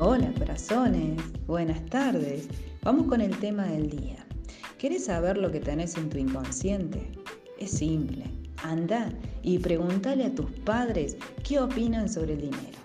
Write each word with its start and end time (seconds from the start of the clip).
Hola 0.00 0.32
corazones, 0.38 1.20
buenas 1.48 1.84
tardes. 1.86 2.46
Vamos 2.84 3.08
con 3.08 3.20
el 3.20 3.36
tema 3.40 3.66
del 3.66 3.90
día. 3.90 4.24
¿Quieres 4.78 5.06
saber 5.06 5.36
lo 5.36 5.50
que 5.50 5.58
tenés 5.58 5.96
en 5.96 6.08
tu 6.08 6.18
inconsciente? 6.18 7.10
Es 7.58 7.72
simple. 7.72 8.26
Anda 8.62 9.10
y 9.42 9.58
pregúntale 9.58 10.26
a 10.26 10.34
tus 10.36 10.52
padres 10.60 11.16
qué 11.42 11.58
opinan 11.58 12.08
sobre 12.08 12.34
el 12.34 12.42
dinero. 12.42 12.78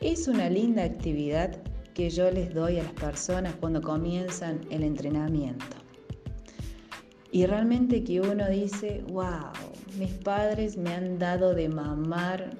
Es 0.00 0.26
una 0.26 0.48
linda 0.48 0.84
actividad 0.84 1.54
que 1.92 2.08
yo 2.08 2.30
les 2.30 2.54
doy 2.54 2.78
a 2.78 2.84
las 2.84 2.92
personas 2.92 3.54
cuando 3.60 3.82
comienzan 3.82 4.60
el 4.70 4.84
entrenamiento. 4.84 5.76
Y 7.30 7.44
realmente 7.44 8.04
que 8.04 8.22
uno 8.22 8.48
dice, 8.48 9.04
wow, 9.08 9.52
mis 9.98 10.12
padres 10.12 10.78
me 10.78 10.94
han 10.94 11.18
dado 11.18 11.54
de 11.54 11.68
mamar 11.68 12.56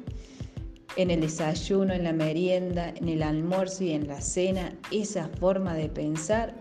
en 0.98 1.12
el 1.12 1.20
desayuno, 1.20 1.94
en 1.94 2.02
la 2.02 2.12
merienda, 2.12 2.92
en 2.96 3.08
el 3.08 3.22
almuerzo 3.22 3.84
y 3.84 3.92
en 3.92 4.08
la 4.08 4.20
cena, 4.20 4.76
esa 4.90 5.28
forma 5.28 5.74
de 5.74 5.88
pensar. 5.88 6.56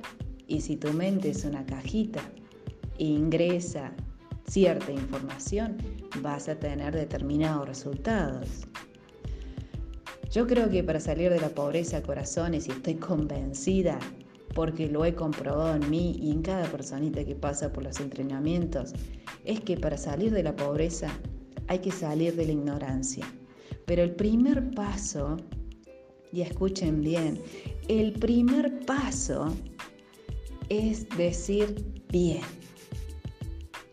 Y 0.48 0.62
si 0.62 0.76
tu 0.76 0.94
mente 0.94 1.32
es 1.32 1.44
una 1.44 1.66
cajita 1.66 2.22
e 3.00 3.06
ingresa 3.06 3.92
cierta 4.48 4.92
información, 4.92 5.78
vas 6.22 6.48
a 6.50 6.56
tener 6.56 6.94
determinados 6.94 7.68
resultados. 7.68 8.48
Yo 10.30 10.46
creo 10.46 10.70
que 10.70 10.84
para 10.84 11.00
salir 11.00 11.32
de 11.32 11.42
la 11.42 11.50
pobreza, 11.50 12.04
corazones, 12.04 12.68
y 12.68 12.72
estoy 12.72 12.94
convencida, 12.94 13.98
porque 14.54 14.88
lo 14.88 15.04
he 15.04 15.16
comprobado 15.16 15.76
en 15.76 15.90
mí 15.90 16.16
y 16.22 16.30
en 16.30 16.44
cada 16.44 16.66
personita 16.66 17.26
que 17.26 17.34
pasa 17.34 17.74
por 17.74 17.84
los 17.84 18.00
entrenamientos, 18.00 18.94
es 19.46 19.62
que 19.62 19.78
para 19.78 19.98
salir 19.98 20.32
de 20.32 20.44
la 20.44 20.56
pobreza 20.56 21.10
hay 21.68 21.80
que 21.80 21.92
salir 21.92 22.36
de 22.36 22.46
la 22.46 22.52
ignorancia. 22.52 23.26
Pero 23.88 24.04
el 24.04 24.12
primer 24.16 24.72
paso, 24.72 25.38
y 26.34 26.42
escuchen 26.42 27.00
bien, 27.00 27.42
el 27.88 28.12
primer 28.12 28.86
paso 28.86 29.56
es 30.68 31.08
decir 31.18 31.86
bien. 32.10 32.42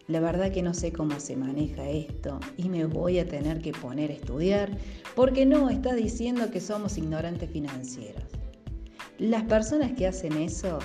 La 0.09 0.19
verdad 0.19 0.50
que 0.50 0.62
no 0.62 0.75
sé 0.75 0.92
cómo 0.92 1.20
se 1.20 1.37
maneja 1.37 1.89
esto 1.89 2.41
y 2.56 2.69
me 2.69 2.87
voy 2.87 3.20
a 3.20 3.28
tener 3.28 3.62
que 3.62 3.70
poner 3.70 4.11
a 4.11 4.15
estudiar 4.15 4.77
porque 5.15 5.47
no 5.47 5.70
está 5.70 5.95
diciendo 5.95 6.50
que 6.50 6.61
somos 6.61 6.98
ignorantes 6.98 7.48
financieros. 7.50 8.25
Las 9.19 9.45
personas 9.45 9.92
que 9.92 10.09
hacen 10.09 10.33
eso, 10.39 10.81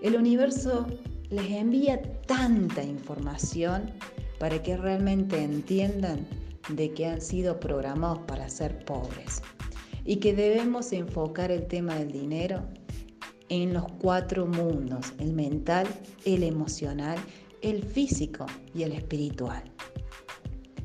el 0.00 0.14
universo 0.14 0.86
les 1.28 1.50
envía 1.50 2.00
tanta 2.28 2.84
información 2.84 3.90
para 4.38 4.62
que 4.62 4.76
realmente 4.76 5.42
entiendan 5.42 6.24
de 6.70 6.92
que 6.92 7.06
han 7.06 7.20
sido 7.20 7.60
programados 7.60 8.20
para 8.20 8.48
ser 8.48 8.84
pobres 8.84 9.42
y 10.04 10.16
que 10.16 10.34
debemos 10.34 10.92
enfocar 10.92 11.50
el 11.50 11.66
tema 11.66 11.96
del 11.96 12.12
dinero 12.12 12.66
en 13.48 13.72
los 13.72 13.84
cuatro 13.98 14.46
mundos, 14.46 15.12
el 15.18 15.32
mental, 15.32 15.86
el 16.24 16.42
emocional, 16.42 17.18
el 17.62 17.82
físico 17.82 18.46
y 18.74 18.82
el 18.82 18.92
espiritual. 18.92 19.62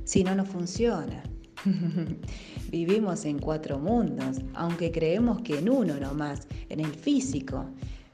Si 0.04 0.24
no, 0.24 0.36
no 0.36 0.46
funciona. 0.46 1.24
Vivimos 2.70 3.26
en 3.26 3.40
cuatro 3.40 3.80
mundos, 3.80 4.42
aunque 4.54 4.92
creemos 4.92 5.42
que 5.42 5.60
en 5.60 5.70
uno 5.70 5.96
nomás, 6.00 6.48
en 6.70 6.80
el 6.80 6.94
físico, 6.94 7.70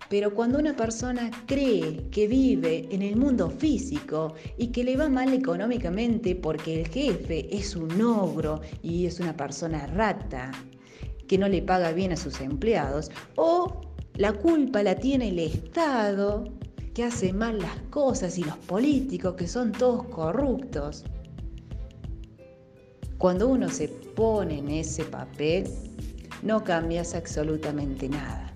pero 0.10 0.34
cuando 0.34 0.58
una 0.58 0.76
persona 0.76 1.30
cree 1.46 2.10
que 2.10 2.28
vive 2.28 2.88
en 2.92 3.04
el 3.04 3.16
mundo 3.16 3.50
físico 3.50 4.34
y 4.58 4.68
que 4.68 4.84
le 4.84 4.98
va 4.98 5.08
mal 5.08 5.34
económicamente 5.34 6.36
porque 6.36 6.82
el 6.82 6.88
jefe 6.88 7.56
es 7.56 7.76
un 7.76 8.02
ogro 8.02 8.62
y 8.82 9.06
es 9.06 9.20
una 9.20 9.38
persona 9.38 9.86
rata, 9.88 10.52
que 11.28 11.38
no 11.38 11.48
le 11.48 11.62
paga 11.62 11.92
bien 11.92 12.12
a 12.12 12.18
sus 12.18 12.42
empleados, 12.42 13.12
o 13.36 13.82
la 14.16 14.34
culpa 14.34 14.82
la 14.82 14.96
tiene 14.96 15.30
el 15.30 15.40
Estado, 15.40 16.46
que 16.96 17.04
hace 17.04 17.32
mal 17.32 17.60
las 17.60 17.78
cosas, 17.92 18.38
y 18.40 18.44
los 18.44 18.58
políticos, 18.58 19.36
que 19.36 19.48
son 19.48 19.72
todos 19.72 20.06
corruptos. 20.06 21.06
Cuando 23.20 23.48
uno 23.48 23.70
se 23.70 23.90
pone 23.90 24.58
en 24.58 24.70
ese 24.70 25.04
papel, 25.04 25.66
no 26.42 26.64
cambias 26.64 27.14
absolutamente 27.14 28.10
nada. 28.10 28.49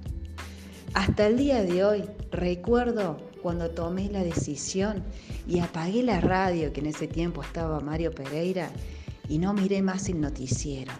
Hasta 0.93 1.25
el 1.25 1.37
día 1.37 1.63
de 1.63 1.83
hoy 1.83 2.03
recuerdo 2.31 3.17
cuando 3.41 3.71
tomé 3.71 4.09
la 4.09 4.23
decisión 4.23 5.03
y 5.47 5.59
apagué 5.59 6.03
la 6.03 6.21
radio, 6.21 6.71
que 6.71 6.81
en 6.81 6.85
ese 6.87 7.07
tiempo 7.07 7.41
estaba 7.41 7.79
Mario 7.79 8.11
Pereira, 8.11 8.69
y 9.27 9.39
no 9.39 9.53
miré 9.53 9.81
más 9.81 10.07
el 10.09 10.21
noticiero. 10.21 10.91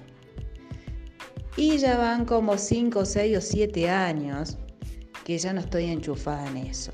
Y 1.58 1.78
ya 1.78 1.98
van 1.98 2.26
como 2.26 2.58
5, 2.58 3.06
6 3.06 3.38
o 3.38 3.42
7 3.42 3.90
años 3.92 4.58
que 5.24 5.38
ya 5.38 5.54
no 5.54 5.60
estoy 5.60 5.86
enchufada 5.86 6.50
en 6.50 6.58
eso. 6.58 6.92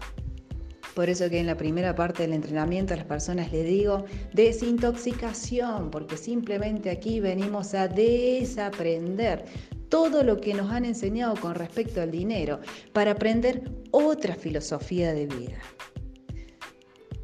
Por 0.94 1.10
eso 1.10 1.30
que 1.30 1.40
en 1.40 1.48
la 1.48 1.56
primera 1.56 1.96
parte 1.96 2.24
del 2.24 2.34
entrenamiento 2.34 2.94
a 2.94 2.98
las 2.98 3.06
personas 3.06 3.50
les 3.54 3.66
digo 3.66 4.04
desintoxicación, 4.34 5.90
porque 5.90 6.18
simplemente 6.18 6.90
aquí 6.90 7.22
venimos 7.22 7.74
a 7.74 7.88
desaprender 7.88 9.46
todo 9.90 10.24
lo 10.24 10.40
que 10.40 10.54
nos 10.54 10.72
han 10.72 10.86
enseñado 10.86 11.36
con 11.36 11.56
respecto 11.56 12.02
al 12.02 12.12
dinero 12.12 12.60
para 12.94 13.12
aprender 13.12 13.64
otra 13.92 14.36
filosofía 14.36 15.14
de 15.14 15.28
vida. 15.28 15.60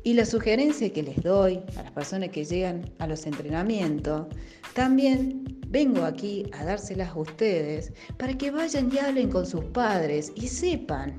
Y 0.04 0.14
la 0.14 0.26
sugerencia 0.26 0.92
que 0.94 1.02
les 1.02 1.22
doy 1.24 1.62
a 1.78 1.84
las 1.84 1.92
personas 1.92 2.30
que 2.30 2.46
llegan 2.46 2.92
a 3.00 3.08
los 3.08 3.26
entrenamientos, 3.26 4.28
también 4.74 5.60
vengo 5.68 6.04
aquí 6.04 6.46
a 6.54 6.64
dárselas 6.64 7.10
a 7.10 7.20
ustedes 7.20 7.92
para 8.18 8.38
que 8.38 8.52
vayan 8.52 8.92
y 8.94 9.00
hablen 9.00 9.32
con 9.32 9.48
sus 9.48 9.64
padres 9.66 10.32
y 10.36 10.48
sepan 10.48 11.18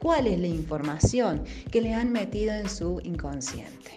cuál 0.00 0.26
es 0.26 0.38
la 0.38 0.48
información 0.48 1.44
que 1.70 1.80
le 1.80 1.94
han 1.94 2.12
metido 2.12 2.52
en 2.52 2.68
su 2.68 3.00
inconsciente. 3.04 3.92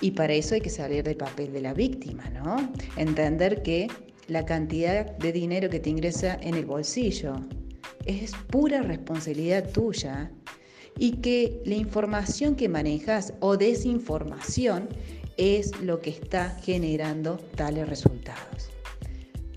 Y 0.00 0.12
para 0.12 0.32
eso 0.32 0.54
hay 0.54 0.60
que 0.60 0.70
salir 0.70 1.04
del 1.04 1.16
papel 1.16 1.52
de 1.52 1.60
la 1.60 1.74
víctima, 1.74 2.28
¿no? 2.30 2.72
Entender 2.96 3.62
que 3.62 3.86
la 4.32 4.46
cantidad 4.46 5.06
de 5.18 5.32
dinero 5.32 5.68
que 5.68 5.78
te 5.78 5.90
ingresa 5.90 6.38
en 6.40 6.54
el 6.54 6.64
bolsillo. 6.64 7.34
Es 8.06 8.32
pura 8.48 8.82
responsabilidad 8.82 9.70
tuya 9.70 10.32
y 10.98 11.18
que 11.18 11.60
la 11.64 11.74
información 11.74 12.56
que 12.56 12.68
manejas 12.68 13.34
o 13.40 13.56
desinformación 13.56 14.88
es 15.36 15.78
lo 15.80 16.00
que 16.00 16.10
está 16.10 16.50
generando 16.62 17.36
tales 17.56 17.88
resultados. 17.88 18.70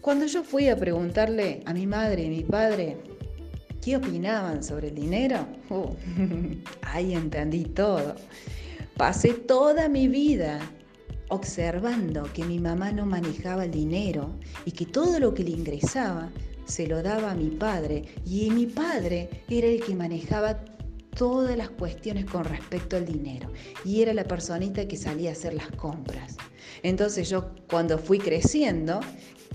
Cuando 0.01 0.25
yo 0.25 0.43
fui 0.43 0.67
a 0.67 0.77
preguntarle 0.77 1.61
a 1.65 1.73
mi 1.73 1.87
madre 1.87 2.23
y 2.23 2.29
mi 2.29 2.43
padre 2.43 2.97
qué 3.81 3.97
opinaban 3.97 4.63
sobre 4.63 4.89
el 4.89 4.95
dinero, 4.95 5.47
uh, 5.69 5.89
ahí 6.81 7.13
entendí 7.13 7.63
todo. 7.63 8.15
Pasé 8.97 9.33
toda 9.33 9.89
mi 9.89 10.07
vida 10.07 10.59
observando 11.29 12.23
que 12.33 12.43
mi 12.43 12.59
mamá 12.59 12.91
no 12.91 13.05
manejaba 13.05 13.65
el 13.65 13.71
dinero 13.71 14.35
y 14.65 14.71
que 14.71 14.85
todo 14.85 15.19
lo 15.19 15.33
que 15.33 15.43
le 15.43 15.51
ingresaba 15.51 16.31
se 16.65 16.87
lo 16.87 17.01
daba 17.01 17.31
a 17.31 17.35
mi 17.35 17.49
padre 17.49 18.05
y 18.25 18.49
mi 18.51 18.65
padre 18.65 19.43
era 19.49 19.67
el 19.67 19.83
que 19.83 19.95
manejaba 19.95 20.59
todas 21.15 21.55
las 21.57 21.69
cuestiones 21.69 22.25
con 22.25 22.43
respecto 22.43 22.97
al 22.97 23.05
dinero 23.05 23.49
y 23.83 24.01
era 24.01 24.13
la 24.13 24.25
personita 24.25 24.87
que 24.87 24.97
salía 24.97 25.29
a 25.29 25.33
hacer 25.33 25.53
las 25.53 25.71
compras. 25.71 26.37
Entonces 26.83 27.29
yo 27.29 27.51
cuando 27.69 27.97
fui 27.97 28.19
creciendo, 28.19 28.99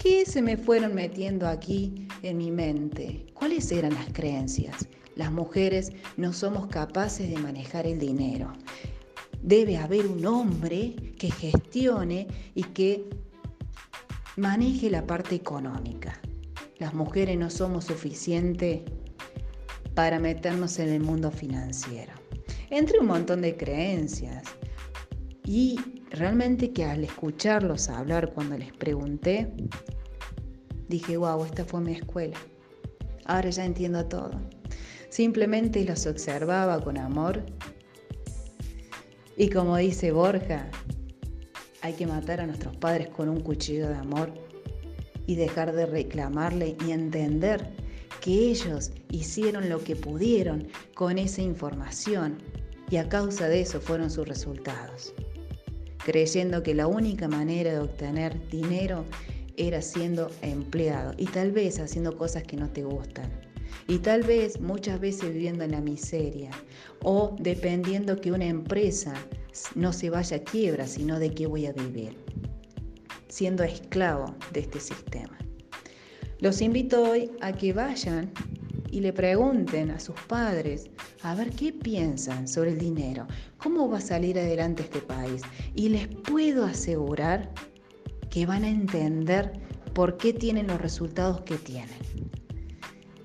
¿qué 0.03 0.25
se 0.25 0.43
me 0.43 0.57
fueron 0.57 0.95
metiendo 0.95 1.47
aquí 1.47 2.09
en 2.23 2.39
mi 2.39 2.51
mente? 2.51 3.27
¿Cuáles 3.35 3.71
eran 3.71 3.95
las 3.95 4.13
creencias? 4.13 4.89
Las 5.17 5.31
mujeres 5.31 5.93
no 6.17 6.33
somos 6.33 6.69
capaces 6.69 7.29
de 7.29 7.37
manejar 7.37 7.87
el 7.87 7.99
dinero 7.99 8.53
debe 9.43 9.77
haber 9.77 10.07
un 10.07 10.25
hombre 10.27 10.95
que 11.19 11.31
gestione 11.31 12.27
y 12.55 12.63
que 12.65 13.09
maneje 14.37 14.91
la 14.91 15.07
parte 15.07 15.35
económica. 15.35 16.21
Las 16.79 16.95
mujeres 16.95 17.37
no 17.39 17.51
somos 17.51 17.85
suficientes 17.85 18.83
para 19.95 20.19
meternos 20.19 20.79
en 20.79 20.89
el 20.89 21.01
mundo 21.01 21.31
financiero. 21.31 22.13
Entre 22.71 23.01
un 23.01 23.07
montón 23.07 23.43
de 23.43 23.57
creencias. 23.57 24.45
Y 25.45 25.81
realmente 26.11 26.73
que 26.73 26.85
al 26.85 27.05
escucharlos 27.05 27.89
hablar 27.89 28.33
cuando 28.33 28.57
les 28.57 28.73
pregunté, 28.73 29.53
dije, 30.89 31.17
wow, 31.17 31.45
esta 31.45 31.65
fue 31.65 31.81
mi 31.81 31.93
escuela. 31.93 32.39
Ahora 33.27 33.51
ya 33.51 33.65
entiendo 33.65 34.07
todo. 34.07 34.41
Simplemente 35.09 35.85
los 35.85 36.07
observaba 36.07 36.81
con 36.81 36.97
amor 36.97 37.45
y 39.41 39.49
como 39.49 39.79
dice 39.79 40.13
Borja, 40.13 40.69
hay 41.81 41.95
que 41.95 42.07
matar 42.07 42.43
a 42.43 42.47
nuestros 42.47 42.77
padres 42.77 43.09
con 43.09 43.31
un 43.31 43.41
cuchillo 43.41 43.89
de 43.89 43.95
amor 43.95 44.35
y 45.27 45.35
dejar 45.35 45.73
de 45.73 45.87
reclamarle 45.87 46.77
y 46.87 46.91
entender 46.91 47.71
que 48.21 48.51
ellos 48.51 48.93
hicieron 49.11 49.71
lo 49.71 49.83
que 49.83 49.97
pudieron 49.97 50.69
con 50.95 51.17
esa 51.17 51.41
información 51.41 52.37
y 52.91 52.97
a 52.97 53.09
causa 53.09 53.49
de 53.49 53.63
eso 53.63 53.81
fueron 53.81 54.11
sus 54.11 54.29
resultados. 54.29 55.15
Creyendo 56.05 56.63
que 56.63 56.75
la 56.75 56.87
única 56.87 57.27
manera 57.27 57.73
de 57.73 57.79
obtener 57.79 58.47
dinero 58.51 59.07
era 59.57 59.81
siendo 59.81 60.31
empleado 60.43 61.15
y 61.17 61.25
tal 61.25 61.51
vez 61.51 61.81
haciendo 61.81 62.15
cosas 62.19 62.43
que 62.43 62.59
no 62.59 62.69
te 62.69 62.85
gustan. 62.85 63.40
Y 63.89 63.99
tal 63.99 64.23
vez 64.23 64.61
muchas 64.61 65.01
veces 65.01 65.33
viviendo 65.33 65.65
en 65.65 65.73
la 65.73 65.81
miseria 65.81 66.51
o 67.03 67.37
dependiendo 67.39 68.21
que 68.21 68.33
una 68.33 68.47
empresa 68.47 69.15
no 69.75 69.93
se 69.93 70.11
vaya 70.11 70.39
a 70.39 70.41
quiebra, 70.41 70.87
sino 70.87 71.19
de 71.19 71.33
qué 71.33 71.47
voy 71.47 71.67
a 71.67 71.73
vivir, 71.73 72.17
siendo 73.29 73.65
esclavo 73.65 74.35
de 74.53 74.61
este 74.61 74.81
sistema. 74.81 75.37
Los 76.39 76.63
invito 76.63 77.03
hoy 77.03 77.31
a 77.41 77.53
que 77.53 77.73
vayan 77.73 78.33
y 78.91 79.01
le 79.01 79.13
pregunten 79.13 79.91
a 79.91 80.01
sus 80.01 80.17
padres 80.27 80.91
a 81.23 81.35
ver 81.35 81.51
qué 81.51 81.73
piensan 81.73 82.49
sobre 82.49 82.71
el 82.71 82.79
dinero, 82.79 83.27
cómo 83.59 83.89
va 83.89 83.99
a 83.99 84.01
salir 84.01 84.39
adelante 84.39 84.83
este 84.83 85.01
país. 85.01 85.43
Y 85.75 85.91
les 85.91 86.09
puedo 86.09 86.65
asegurar 86.65 87.53
que 88.31 88.47
van 88.47 88.65
a 88.65 88.69
entender 88.69 89.53
por 89.93 90.17
qué 90.17 90.33
tienen 90.33 90.67
los 90.67 90.81
resultados 90.81 91.43
que 91.43 91.57
tienen. 91.57 91.99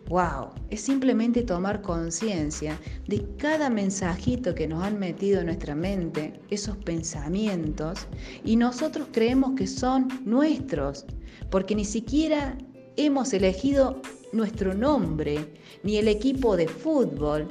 ¡Wow! 0.08 0.52
Es 0.70 0.82
simplemente 0.82 1.42
tomar 1.42 1.82
conciencia 1.82 2.80
de 3.08 3.26
cada 3.38 3.72
mensajito 3.72 4.54
que 4.54 4.68
nos 4.68 4.84
han 4.84 5.00
metido 5.00 5.40
en 5.40 5.48
nuestra 5.48 5.74
mente, 5.74 6.40
esos 6.52 6.78
pensamientos, 6.78 8.06
y 8.44 8.56
nosotros 8.56 9.08
creemos 9.12 9.56
que 9.56 9.66
son 9.66 10.08
nuestros, 10.24 11.06
porque 11.50 11.74
ni 11.74 11.86
siquiera 11.86 12.56
hemos 12.98 13.34
elegido 13.34 14.00
nuestro 14.32 14.76
nombre, 14.76 15.54
ni 15.82 15.98
el 15.98 16.08
equipo 16.08 16.56
de 16.56 16.68
fútbol, 16.68 17.48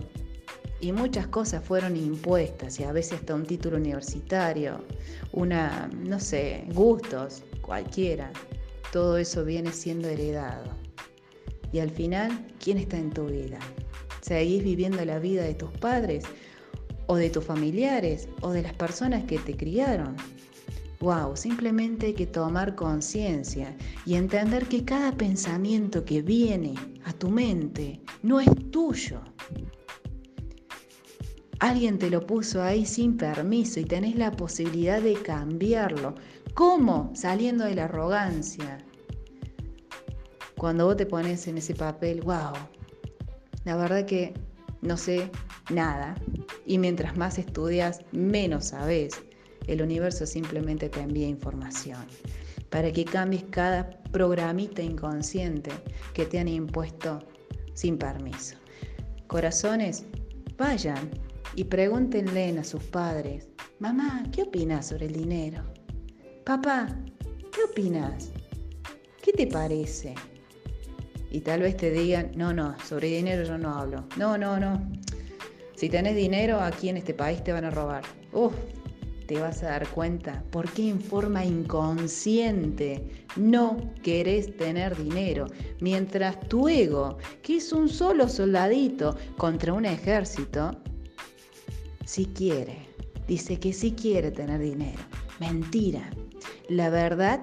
y 0.81 0.93
muchas 0.93 1.27
cosas 1.27 1.65
fueron 1.65 1.97
impuestas, 1.97 2.79
y 2.79 2.85
a 2.85 2.93
veces 2.93 3.15
hasta 3.15 3.35
un 3.35 3.47
título 3.47 3.79
universitario, 3.79 4.85
una, 5.33 5.91
no 6.07 6.21
sé, 6.21 6.67
gustos, 6.73 7.43
cualquiera, 7.62 8.31
todo 8.93 9.19
eso 9.19 9.45
viene 9.45 9.73
siendo 9.73 10.09
heredado. 10.09 10.84
Y 11.75 11.81
al 11.81 11.91
final, 11.91 12.31
¿quién 12.62 12.79
está 12.79 12.97
en 12.97 13.11
tu 13.11 13.26
vida? 13.26 13.59
¿Seguís 14.21 14.62
viviendo 14.62 15.05
la 15.05 15.19
vida 15.19 15.43
de 15.43 15.55
tus 15.55 15.73
padres 15.73 16.23
o 17.09 17.17
de 17.17 17.31
tus 17.31 17.43
familiares 17.43 18.29
o 18.43 18.53
de 18.53 18.62
las 18.62 18.75
personas 18.75 19.25
que 19.25 19.41
te 19.41 19.56
criaron? 19.56 20.15
Wow, 21.00 21.37
simplemente 21.37 22.06
hay 22.06 22.15
que 22.15 22.29
tomar 22.29 22.76
conciencia 22.76 23.76
y 24.06 24.15
entender 24.15 24.67
que 24.67 24.85
cada 24.85 25.17
pensamiento 25.17 26.05
que 26.05 26.23
viene 26.23 26.75
a 27.06 27.12
tu 27.12 27.29
mente 27.29 28.00
no 28.23 28.38
es 28.38 28.49
tuyo. 28.71 29.21
Alguien 31.59 31.99
te 31.99 32.09
lo 32.09 32.25
puso 32.25 32.62
ahí 32.62 32.87
sin 32.87 33.17
permiso 33.17 33.81
y 33.81 33.85
tenés 33.85 34.15
la 34.15 34.31
posibilidad 34.31 35.03
de 35.03 35.15
cambiarlo. 35.15 36.15
¿Cómo? 36.55 37.11
Saliendo 37.17 37.65
de 37.65 37.75
la 37.75 37.87
arrogancia. 37.87 38.79
Cuando 40.64 40.87
vos 40.87 40.96
te 40.96 41.05
pones 41.05 41.46
en 41.46 41.58
ese 41.58 41.75
papel, 41.75 42.22
wow, 42.22 42.55
la 43.66 43.76
verdad 43.76 44.06
que 44.06 44.32
no 44.81 44.96
sé 44.96 45.31
nada. 45.69 46.14
Y 46.64 46.78
mientras 46.78 47.19
más 47.19 47.37
estudias, 47.37 48.00
menos 48.12 48.69
sabes 48.69 49.12
el 49.66 49.82
universo 49.82 50.25
simplemente 50.25 50.88
te 50.88 51.00
envía 51.00 51.28
información 51.28 52.06
para 52.70 52.90
que 52.90 53.05
cambies 53.05 53.44
cada 53.50 53.90
programita 54.11 54.81
inconsciente 54.81 55.70
que 56.14 56.25
te 56.25 56.38
han 56.38 56.49
impuesto 56.49 57.19
sin 57.75 57.99
permiso. 57.99 58.56
Corazones, 59.26 60.06
vayan 60.56 61.11
y 61.56 61.64
pregúntenle 61.64 62.58
a 62.58 62.64
sus 62.64 62.82
padres, 62.84 63.50
mamá, 63.81 64.22
¿qué 64.32 64.44
opinas 64.44 64.87
sobre 64.87 65.05
el 65.05 65.12
dinero? 65.12 65.62
Papá, 66.46 66.88
¿qué 67.52 67.64
opinas? 67.70 68.31
¿Qué 69.22 69.31
te 69.31 69.46
parece? 69.46 70.14
Y 71.35 71.41
tal 71.41 71.63
vez 71.63 71.77
te 71.77 71.91
digan, 71.91 72.31
no, 72.37 72.53
no, 72.53 72.77
sobre 72.87 73.09
dinero 73.09 73.43
yo 73.43 73.59
no 73.59 73.75
hablo. 73.75 74.05
No, 74.17 74.39
no, 74.39 74.61
no. 74.61 74.81
Si 75.75 75.89
tenés 75.89 76.15
dinero, 76.15 76.61
aquí 76.61 76.89
en 76.89 76.97
este 76.97 77.13
país 77.13 77.43
te 77.43 77.53
van 77.53 77.65
a 77.65 77.71
robar. 77.71 78.05
Uf, 78.33 78.55
te 79.27 79.41
vas 79.41 79.61
a 79.65 79.71
dar 79.71 79.89
cuenta 79.89 80.45
por 80.53 80.71
qué 80.71 80.89
en 80.91 81.01
forma 81.01 81.45
inconsciente 81.45 83.27
no 83.35 83.93
querés 84.05 84.57
tener 84.57 84.97
dinero, 84.97 85.47
mientras 85.81 86.39
tu 86.49 86.69
ego, 86.69 87.19
que 87.43 87.57
es 87.57 87.73
un 87.73 87.89
solo 87.89 88.29
soldadito 88.29 89.17
contra 89.37 89.73
un 89.73 89.87
ejército, 89.87 90.71
sí 92.05 92.27
quiere, 92.27 92.87
dice 93.27 93.59
que 93.59 93.73
sí 93.73 93.91
quiere 93.91 94.31
tener 94.31 94.61
dinero. 94.61 95.03
Mentira. 95.41 96.09
La 96.69 96.91
verdad 96.91 97.43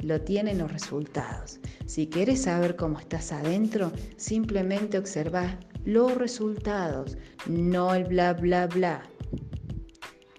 lo 0.00 0.20
tienen 0.20 0.58
los 0.58 0.70
resultados. 0.70 1.58
Si 1.88 2.06
quieres 2.06 2.42
saber 2.42 2.76
cómo 2.76 3.00
estás 3.00 3.32
adentro, 3.32 3.90
simplemente 4.16 4.98
observa 4.98 5.58
los 5.84 6.14
resultados, 6.14 7.16
no 7.46 7.94
el 7.94 8.04
bla 8.04 8.34
bla 8.34 8.66
bla 8.68 9.02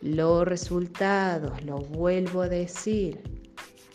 los 0.02 0.48
resultados, 0.48 1.64
lo 1.66 1.80
vuelvo 1.80 2.44
a 2.44 2.50
decir, 2.50 3.22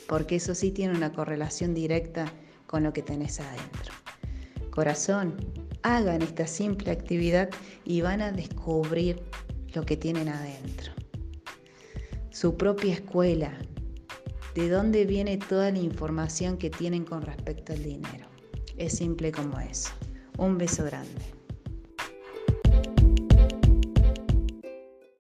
porque 0.06 0.36
eso 0.36 0.54
sí 0.54 0.70
tiene 0.70 0.96
una 0.96 1.12
correlación 1.12 1.74
directa 1.74 2.26
con 2.66 2.82
lo 2.82 2.92
que 2.92 3.02
tenés 3.02 3.40
adentro. 3.40 3.94
Corazón, 4.70 5.36
hagan 5.82 6.22
esta 6.22 6.46
simple 6.46 6.90
actividad 6.90 7.48
y 7.84 8.00
van 8.00 8.20
a 8.20 8.32
descubrir 8.32 9.22
lo 9.74 9.86
que 9.86 9.96
tienen 9.96 10.28
adentro. 10.28 10.92
Su 12.30 12.56
propia 12.56 12.94
escuela, 12.94 13.56
de 14.54 14.68
dónde 14.68 15.04
viene 15.04 15.36
toda 15.36 15.70
la 15.70 15.78
información 15.78 16.56
que 16.56 16.70
tienen 16.70 17.04
con 17.04 17.22
respecto 17.22 17.72
al 17.72 17.82
dinero. 17.82 18.28
Es 18.76 18.96
simple 18.96 19.32
como 19.32 19.58
eso. 19.60 19.90
Un 20.38 20.58
beso 20.58 20.84
grande. 20.84 21.33